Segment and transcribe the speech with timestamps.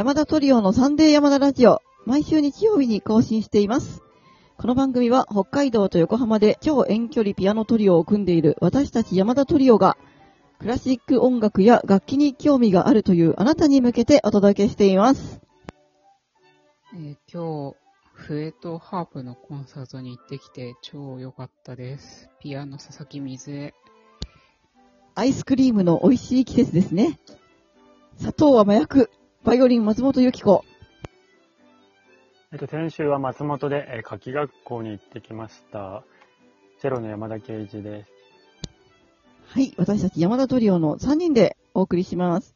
[0.00, 4.02] 山田トリオのサンデー山田ラジオ、毎週日曜日に更新しています。
[4.56, 9.98] この番組は北海道と横浜で超遠距離ピアノトリオを組んでいる私たち山田トリオが、
[10.58, 15.42] クラシック音楽や楽器に興味があるというあなたに向けてお届けしています。
[16.94, 17.76] えー今日、
[18.14, 22.30] 笛とハープのコンサートに行ってきて超良かったです。
[22.40, 23.74] ピアノ佐々木水江。
[25.14, 27.20] アイスクリームの美味しい季節ですね。
[28.16, 29.10] 砂糖は麻薬。
[29.42, 30.66] バイオリン松本由紀子。
[32.52, 36.04] えっと、先週は松本で、えー夏季学校に行ってきました。
[36.78, 38.10] チェロの山田圭一です。
[39.46, 42.54] はい、私たち山田トリオの3人でお送りします。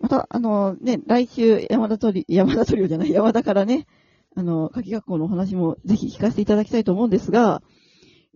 [0.00, 3.86] また、あのね、来週山田トリ、山田トリオじゃない、山田からね、
[4.34, 7.62] あの、夏季学校のお話もぜひ聞かせていただきたいと思うんですが、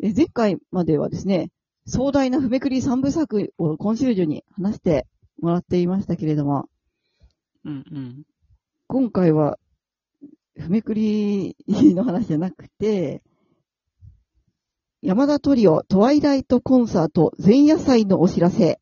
[0.03, 1.51] え前回まではですね、
[1.87, 5.07] 壮大な譜めくり3部作を今週中に話して
[5.41, 6.69] もらっていましたけれども、
[7.67, 8.23] うんうん。
[8.87, 9.59] 今回は、
[10.57, 13.23] 譜めくりの話じゃなくて、
[15.03, 18.77] 山田トリオトワイライトコンサート前夜祭のお知らせっ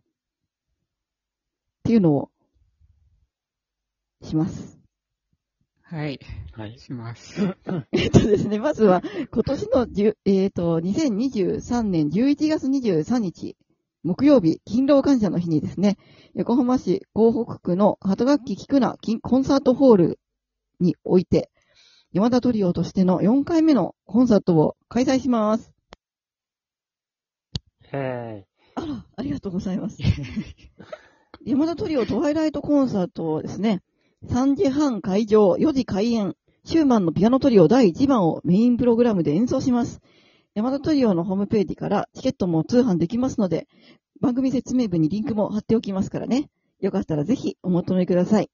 [1.82, 2.30] ていうのを
[4.22, 4.78] します。
[5.82, 6.20] はい、
[6.52, 6.78] はい。
[6.78, 7.56] します。
[7.92, 13.56] えっとですね、まずは今年の10、えっ、と、2023年11月23日、
[14.04, 15.96] 木曜日、勤労感謝の日にですね、
[16.34, 20.20] 横浜市港北区の鳩楽器菊名金コンサートホール
[20.78, 21.50] において、
[22.12, 25.72] 山田トリオとしての4回目のコンサートを開催します。
[27.94, 29.96] へあら、ありがとうございます。
[31.46, 33.82] 山田トリオトワイライトコンサートをですね、
[34.26, 40.02] 3時半会場、4時開演、シューマンのピアノトリオ第1番をメインプログラムで演奏します。
[40.54, 43.66] 山田トリオのホームページからチケットも通販できますので、
[44.20, 46.48] 番組説明文にリンクも貼っておきますからね。
[46.80, 48.48] よかったらぜひお求めください。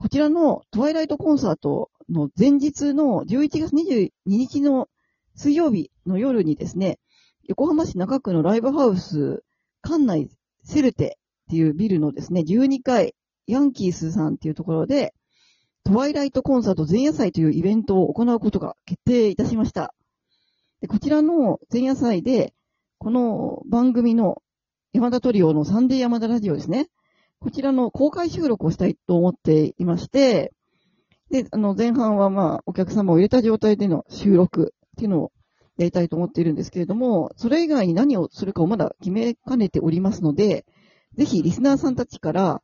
[0.00, 4.88] こちらのトワイライトコンサートの前日の11月22日の
[5.36, 6.98] 水曜日の夜にですね、
[7.46, 9.44] 横浜市中区のライブハウス、
[9.82, 10.28] 館内
[10.64, 13.14] セルテっていうビルのですね、12階、
[13.46, 15.14] ヤンキースさんっていうところで、
[15.84, 19.94] トワイライトコンサート前夜祭というイベントを行うことが決定いたしました。
[20.80, 22.54] でこちらの前夜祭で、
[22.98, 24.42] この番組の
[24.92, 26.88] 山田トリオのサンデー山田ラジオですね。
[27.40, 30.52] こちらの公開収録をしたいと思っていまして、
[31.30, 35.32] で、あの、前半はまあ、お客様を入れた状態での収録っていうのを
[35.78, 40.64] やりたいと思っているんですけれども、それ以外に何をするかをまだ決めかねておりますので、
[41.14, 42.62] ぜひリスナーさんたちから、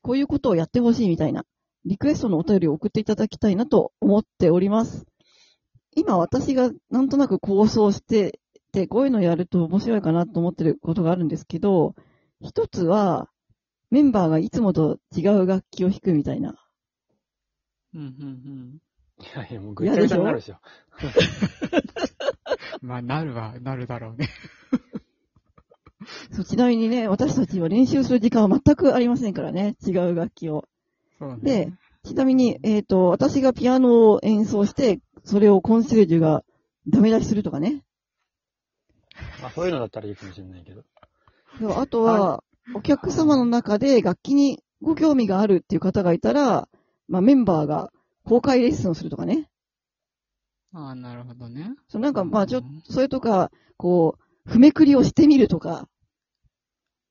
[0.00, 1.44] こういうことをやってほしいみたいな、
[1.84, 5.04] リクエストのお便りを送っていただきたいなと思っております。
[5.98, 8.40] 今私がなんとなく構想して
[8.72, 11.94] て、こういうのやると面白いかなと思ってることがあるんですけど、
[12.40, 13.28] 一つは、
[13.90, 16.54] メンバーがいつもと違う楽器を弾くみたいな。
[17.94, 18.78] うんうん
[19.20, 20.58] いやいや、もうぐっちゃぐちゃになるでしょ。
[22.82, 22.88] うん。
[22.88, 24.28] まあ、なるは、なるだろうね。
[26.30, 30.68] そうちなみにね、私たちは練習する時間は全くありませんからね、違う楽器を。
[31.18, 31.38] そうね。
[31.42, 31.72] で、
[32.04, 36.42] ちなみに、えっ、と、私がピアノを演奏して、それをコンシェルジュが
[36.88, 37.84] ダメ出しするとかね。
[39.42, 40.84] まあ、そういうのだったらいいかもしれないけど。
[41.60, 42.42] であとは、
[42.74, 46.66] お客様の中で楽器にご興味があるっていう方がいたら、
[47.08, 47.92] まあ、メンバーが
[48.24, 49.50] 公開レッスンをするとかね。
[50.72, 51.74] ああ、なるほどね。
[51.88, 55.90] そうなんか、まあ、ちょっと、それとか、こう、譜めくりをしてみるとか、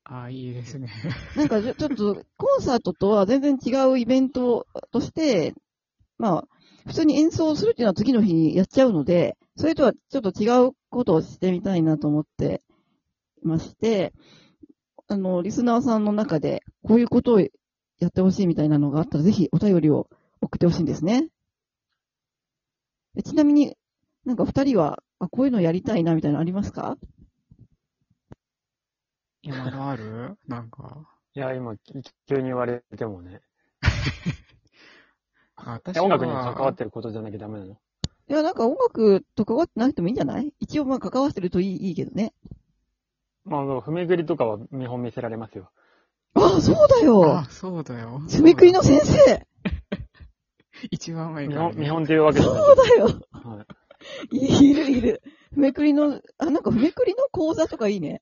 [0.05, 0.89] ああ、いいですね。
[1.37, 5.53] なんかちょちょっと、コンサートとは全然違うイベントとして、
[6.17, 6.56] まあ、
[6.87, 12.61] 普通に演奏するっていうのは次の日にやっちゃうので、それとはちょっと違うことをしてみたいなと思って
[13.43, 14.13] いまして、
[15.07, 17.49] あの、リスナーさんの中で、こういうことをや
[18.07, 20.07] ってほしいみたいなのがあったら、ぜひお便りを
[20.41, 21.27] 送ってほしいんですね。
[23.17, 23.75] えちなみに、
[24.25, 26.97] なんか二人は、あ、こういうのやりたいなみたいなのありますか？
[29.41, 30.37] 今のある？
[30.47, 31.07] なんか。
[31.33, 31.75] いや、今、
[32.27, 33.41] 急に言われてもね。
[35.67, 37.73] あ私え音楽に関わはってることじゃなきゃダメなの？
[37.73, 40.53] いや、なんか音楽と関わってなくてもいいんじゃない？
[40.59, 42.33] 一応まあ関わってるといいいいけどね。
[43.45, 45.71] まあ、踏めぐりとかは見本見せられますよ。
[46.33, 48.21] あ、そうだよあ、そうだよ。
[48.27, 49.47] つめくりの先生
[50.91, 51.81] 一番前から、見本、ね。
[51.81, 53.05] 見本っていうわけじゃないそうだよ。
[53.31, 53.65] は
[54.31, 54.37] い。
[54.37, 55.21] いいるいる。
[55.53, 58.21] ふめくりの、あ、なんかふめくりの講座とかいいね。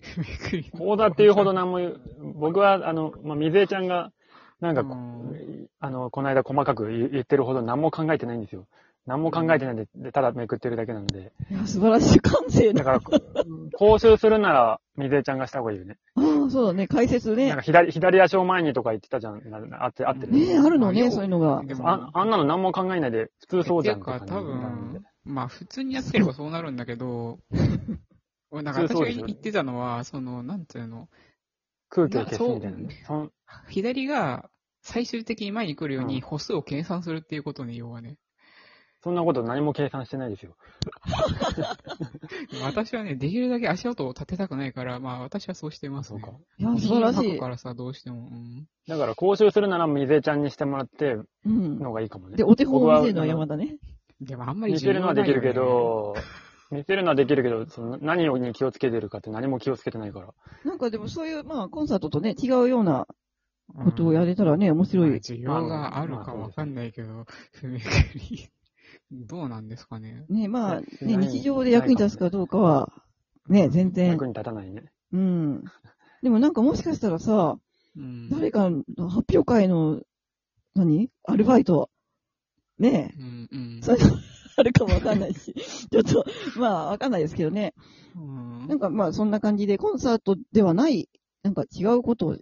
[0.00, 0.70] びっくり。
[0.70, 2.00] 講座っていうほど何も言う、
[2.34, 4.12] 僕は、あの、まあ、水江ちゃんが、
[4.62, 8.68] なんかこ、うんあの、この間細かく言言ってるほど何も考えてないんですよ。
[9.04, 11.32] 何も考えてないんで、でただめくってるだけなので。
[11.50, 12.84] いや、素晴らしい感性だ。
[12.84, 13.44] だから、
[13.76, 15.96] 講習するなら、水江ちゃんがした方がいいよね。
[16.14, 17.62] うんああ、そうだね、解説ねなんか。
[17.62, 19.42] 左、左足を前にとか言ってたじゃん。
[19.74, 20.32] あって、あってる。
[20.32, 21.64] ねえ、あるのね、そういうのが。
[21.64, 27.40] でもああんなの何も考えないで、普通そうじゃんか、多分、まあ普通にやってればそうなるんだけど、
[28.52, 31.08] 俺なんか私が言ってたのは、その、なんていうの、
[31.88, 33.04] 空気を消すみたいなね。
[33.68, 34.48] 左が
[34.82, 38.16] 最終的に前に来るよううんに歩数を計算するっていうことね、要はね。
[39.02, 40.54] そんなこと何も計算してないですよ。
[42.62, 46.20] 私はね、できるだけ足音を立てたくないから、まあ私はそうしてますね。
[46.20, 47.48] そうかいや、素晴らしい吐くか。
[47.48, 48.28] らさ、どうしても。
[48.30, 48.66] うん。
[48.86, 51.78] だから講習するならみぜちゃんにしてもらってうん。
[51.80, 52.36] のがいいかもね。
[52.36, 53.78] で、お手本を見せるのは僕山田ね。
[54.20, 56.14] でもあんまり見せるのはできるけど、
[56.70, 60.32] 見せるのはできるけど、その何に気をつけてるかって何も気をつけてないから。
[60.64, 63.08] なんかでもそういう、まあ、コンサートとね、違うような
[63.74, 65.10] ことをやれたらね、面白い。
[65.10, 67.26] まあ需要があるかわかんないけど、
[67.60, 68.50] 踏み切り、
[69.10, 70.24] どうなんですかね。
[70.28, 72.92] ね、まあ、ね、日常で役に立つかどうかは、
[73.48, 74.26] ね、全然役。
[74.26, 74.92] に立たないね。
[75.12, 75.64] うん。
[76.22, 77.56] でもなんかもしかしたらさ、
[77.96, 78.28] うん。
[78.30, 80.00] 誰かの発表会の、
[80.74, 81.10] 何？
[81.24, 81.90] アルバイト。
[82.78, 83.82] ねうんうん。
[83.82, 84.16] そういうの
[84.56, 85.54] あるかもわかんないし。
[85.90, 86.24] ちょっと、
[86.58, 87.74] まあ、わかんないですけどね。
[88.16, 91.08] うんなんかまあ、そんな感じで、コンサートではない、
[91.42, 92.36] なんか違うことを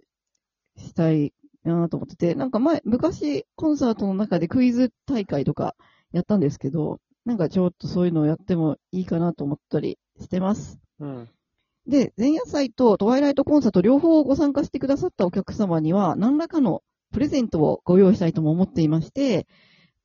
[0.81, 1.33] したい
[1.63, 5.75] なと思ってて、なんか前、昔、コンサートの中でクイズ大会とか
[6.11, 10.79] やったんですけど、なんかちょっとそういうのをやってもいいかなと思ったりしてます。
[10.99, 11.29] うん。
[11.87, 19.47] で、前夜祭とトワイライトコンサート両方ご参加してくださったお客様には、何らかのプレゼントをご用意したいとも思っていまして、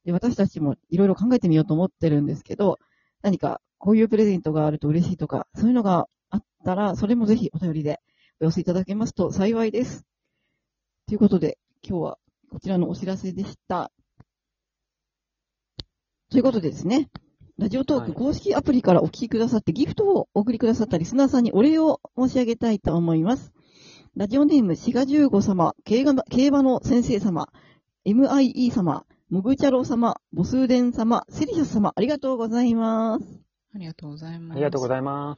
[0.05, 2.79] で私たちもいろいろ考えてみようと思ってるんですけど、
[3.22, 8.00] 何かこういうプレゼントがあると嬉しいとか、そういうのがあったら、それもぜひお便りで
[8.40, 10.05] お寄せいただけますと幸いです。
[11.08, 11.56] ということで、
[11.88, 12.19] 今日は
[12.50, 13.93] こちらのお知らせでした。
[16.32, 17.08] ということでですね、
[17.58, 23.53] ラジオトークはい公式アプリからお聞きくださって、ギフトをお送りくださったリスナーさんにお礼を申し上げたいと思います。
[24.17, 27.53] ラジオネーム、シガジュウゴ様、競馬競馬の先生様、
[28.05, 33.25] MIE 様、モグチャロ様、ボスーデン様、セリシャス様、ありがとうございます。
[33.73, 34.56] ありがとうございます。
[34.56, 35.37] ありがとうごいざいま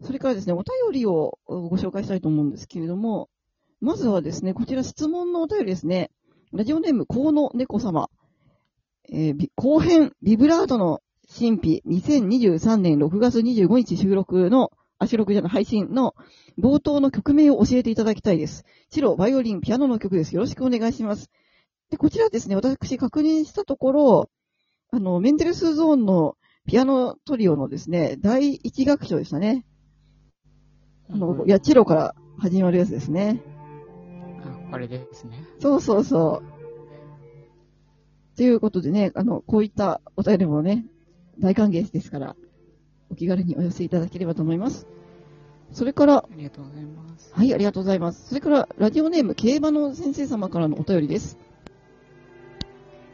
[0.00, 0.06] す。
[0.06, 3.28] それからですね、お便りをご紹介したいと思うんですけれども、
[3.80, 6.10] まずはですね、こちら質問のお便りですね。
[6.52, 8.10] ラジオネーム、河野猫様。
[9.10, 11.00] えーび後編、ビブラートの
[11.34, 16.14] 神秘、2023年6月25日収録の、あ、収録じゃない、配信の
[16.58, 18.64] 冒頭の曲名を教えていただきたいです。
[18.90, 20.34] チロ、バイオリン、ピアノの曲です。
[20.34, 21.30] よろしくお願いします。
[21.90, 24.30] で、こちらですね、私確認したところ、
[24.90, 26.36] あの、メンデルスゾーンの
[26.66, 29.64] ピアノトリオのですね、第一楽章でしたね。
[31.08, 33.40] あの、うんいや、チロから始まるやつですね。
[34.70, 35.44] あ、これですね。
[35.58, 38.36] そうそうそう。
[38.36, 40.86] ということでね、あの、こういったお便りもね、
[41.38, 42.36] 大歓迎ですから、
[43.10, 44.86] お気軽にお寄せいただければと思います。
[45.72, 47.32] それから、ありがとうございます。
[47.34, 48.28] はい、ありがとうございます。
[48.28, 51.38] それから、ラジオネーム、競馬の先生様からのお便りです。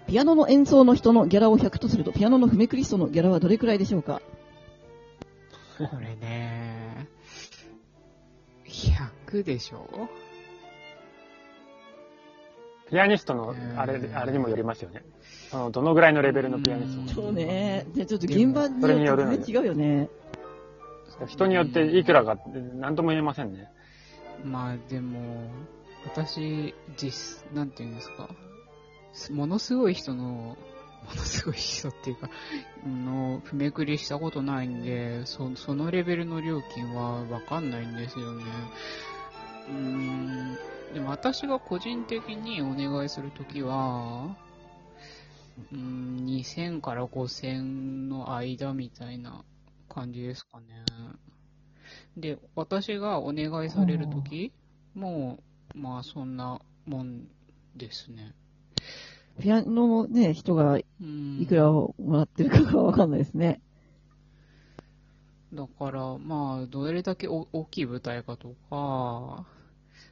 [0.06, 4.23] ピアノの演奏の人のギャラを100とすると、ピアノのフメクリストのギャラはどれくらいでしょうか？
[5.79, 7.08] これね、
[8.64, 10.08] 100でしょ
[12.88, 15.03] ピアニストの、あれ、あれにもよりますよね。
[15.50, 17.85] その、どのぐらいのレベルのピアニストそうね。
[17.93, 20.09] じゃあちょっと現場にそれによるて違うよね。
[21.27, 22.37] 人によっていくらか、
[22.75, 23.69] なんとも言えませんね。
[24.44, 25.51] まあでも、
[26.05, 28.29] 私、実、なんていうんですか。
[29.13, 30.56] すものすごい人の、も
[31.17, 32.31] のすごい人っていうか、
[32.87, 38.44] の、踏めくりしたことないんで、そそのレベルの料金はわかんないんですよね。
[39.69, 40.58] うーん、
[40.94, 44.36] でも私が個人的にお願いするときは、
[45.72, 49.44] うーん、2000から5000の間みたいな
[49.88, 50.84] 感じですかね。
[52.16, 54.52] で、私がお願いされるとき
[54.94, 55.38] も、
[55.74, 57.28] まあそんなもん
[57.76, 58.34] ですね。
[59.40, 61.40] ピアノのね、人がうん。
[61.40, 63.60] いくらをもらってるかがわかんないですね。
[65.52, 69.46] だから、まあ、どれだけお大きい舞台かとか、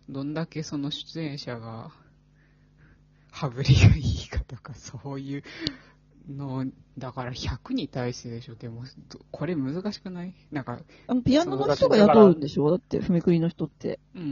[0.08, 1.90] どんだけその出演者が、
[3.32, 5.42] 羽振りがいいかとか、そういう
[6.28, 6.66] の、
[6.98, 8.54] だから100に対してでしょ。
[8.54, 10.34] でも、どこれ難しくない？
[10.52, 12.70] なんか、あの、ピアノの人が雇うんでしょ？
[12.70, 13.98] だって、ふめくりの人って。
[14.14, 14.24] うんう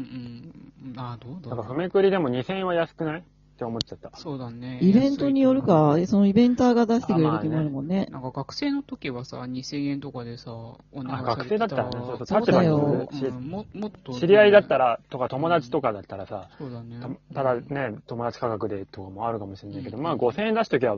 [0.93, 3.25] ん、あ、どうだなんか、ろうふめくりでも2000円は安くない？
[3.63, 4.11] って思っちゃった。
[4.17, 4.79] そうだね。
[4.83, 8.09] イベントによるか、そのイベンターが出してくれる時もあるもんね。
[8.11, 17.01] なんか学生の時はさ、2000円とかでさ、お願いあ、学生されてただったらね、そうそう、立場にももっと、知り合いだったら、とか友達とかだったらさ、そうだね。
[17.31, 20.97] たただね、友達価格でとかもあるかもしれないけど、うんまあ5000円出すときは、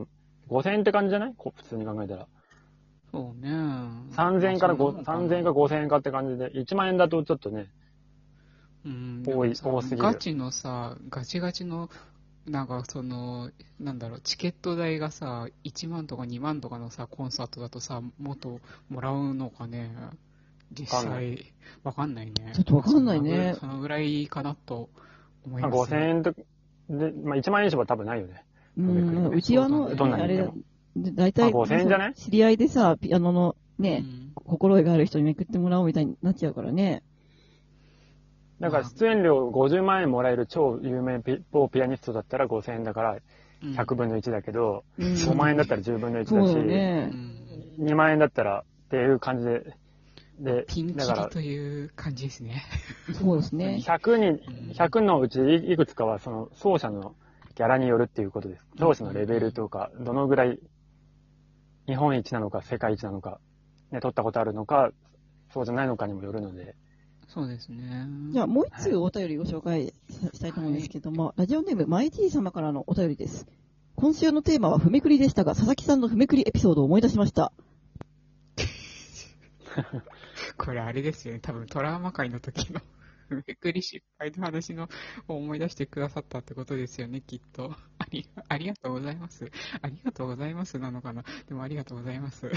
[0.49, 1.33] 5000円って感じじゃない？
[1.37, 2.27] こ普通に考えたら。
[3.11, 3.49] そうね。
[4.11, 7.67] 3000円から5、まあそんなもんかな3000円か5000円かって感じで、1万円だとちょっとね、
[8.85, 11.89] うん、多い多すぎるガチのさ、ガチガチの、
[12.47, 13.49] なんかその、
[13.79, 18.59] なんだろう、チケット代がさ、1万とか2万とかのさ、コンサートだとさ、もっと
[18.89, 19.91] もらうのかね、
[20.71, 22.27] 実際、わかんない。
[22.27, 22.33] ね。
[22.53, 23.55] ちょっとわかんないね。
[23.59, 24.89] そのぐらいかなと
[25.45, 26.33] 思います、5000円と、
[26.89, 28.43] で、まあ、1万円以上は多分ないよね。
[28.77, 30.49] うん、うちはの、どんなにあれ
[30.97, 32.13] 大体、まあ5000円じゃない？
[32.13, 37.03] 知り合いでさ、ピアノのうね、ん心得がある人にめくってもらおうみたいになっちゃうからね。
[38.59, 43.17] だから出演料50万円もらえる超有名ピ某ピアニストだったら5000円だから
[43.63, 47.05] うん100分の1だけど、うん5万円だったら10分の1そうだし、うね。
[47.07, 47.35] ん
[47.79, 49.75] 2万円だったらっていう感じで、
[50.39, 52.63] でピン、キだからリという感じですね。
[53.13, 53.79] そうですね。
[53.83, 54.37] 100に、うん
[54.71, 57.15] 100のうちいくつかはその奏者の
[57.55, 58.63] ギャラによるっていうことです。
[58.77, 60.59] 奏者のレベルとか、どのぐらい
[61.87, 63.39] 日本一なのか世界一なのか、
[63.91, 64.91] ね、取ったことあるのか、
[65.53, 66.75] そうじゃないのかにもよるので、
[67.27, 68.07] そうですね。
[68.31, 73.47] じゃあ、もう一通お便りご紹介したいと思うんですけども、ラジオネーム、マイティ様からのお便りです。
[73.95, 77.51] 今週のテーマは、ふめくりでしたが、佐々木さんのふめくりエピソードを思い出しました。
[80.57, 81.39] これあれですよね。
[81.39, 82.81] 多分トラウマ界の時の
[83.47, 84.89] めくり失敗の話の
[85.27, 87.75] を思い出してくださったってことですよね、きっと。
[87.97, 89.51] ありありがとうございます。
[89.81, 91.23] ありがとうございますなのかな。
[91.47, 92.49] でもありがとうございます。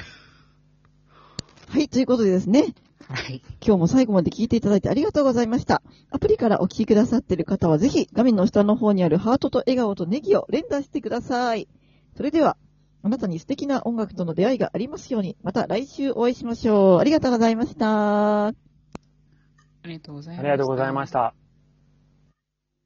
[1.69, 2.75] はい、ということでですね、
[3.09, 3.43] はい。
[3.65, 5.83] 今日も最後まで聞いていただいてありがとうございました。
[6.11, 11.69] アプリからお聞きくださっている方は、ぜひ画面の下の方にあるハートと笑顔とネギを連打してください。
[12.17, 12.59] それでは、
[13.03, 16.99] あなたに素敵な音楽との出会いがありますように、また来週お会いしましょう。
[16.99, 18.49] ありがとうございました。
[18.49, 18.53] あ
[19.85, 20.41] りがとうございました。
[20.41, 21.48] ありがとうございました。